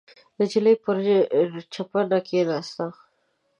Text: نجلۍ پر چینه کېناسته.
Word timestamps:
نجلۍ 0.39 0.75
پر 0.83 0.97
چینه 1.73 2.19
کېناسته. 2.27 2.85